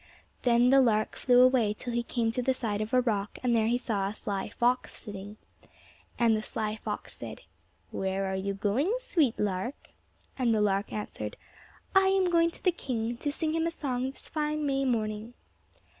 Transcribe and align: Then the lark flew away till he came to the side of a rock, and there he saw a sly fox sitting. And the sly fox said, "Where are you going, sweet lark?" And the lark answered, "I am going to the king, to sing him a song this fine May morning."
Then 0.41 0.71
the 0.71 0.81
lark 0.81 1.15
flew 1.15 1.43
away 1.43 1.75
till 1.75 1.93
he 1.93 2.01
came 2.01 2.31
to 2.31 2.41
the 2.41 2.55
side 2.55 2.81
of 2.81 2.91
a 2.91 3.01
rock, 3.01 3.37
and 3.43 3.55
there 3.55 3.67
he 3.67 3.77
saw 3.77 4.07
a 4.09 4.15
sly 4.15 4.49
fox 4.49 4.95
sitting. 4.97 5.37
And 6.17 6.35
the 6.35 6.41
sly 6.41 6.77
fox 6.77 7.15
said, 7.15 7.41
"Where 7.91 8.25
are 8.25 8.35
you 8.35 8.55
going, 8.55 8.91
sweet 8.97 9.39
lark?" 9.39 9.89
And 10.39 10.55
the 10.55 10.59
lark 10.61 10.91
answered, 10.91 11.37
"I 11.95 12.07
am 12.07 12.31
going 12.31 12.49
to 12.49 12.63
the 12.63 12.71
king, 12.71 13.15
to 13.17 13.31
sing 13.31 13.53
him 13.53 13.67
a 13.67 13.69
song 13.69 14.09
this 14.09 14.27
fine 14.27 14.65
May 14.65 14.85
morning." 14.85 15.35